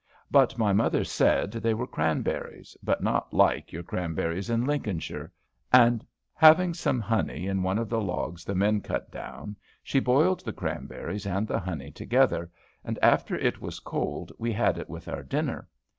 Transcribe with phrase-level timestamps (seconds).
[0.31, 5.31] But my mother said they were cranberries, but not like your cranberries in Lincolnshire.
[5.71, 10.39] And, having some honey in one of the logs the men cut down, she boiled
[10.43, 12.49] the cranberries and the honey together,
[12.83, 15.69] and after it was cold we had it with our dinner.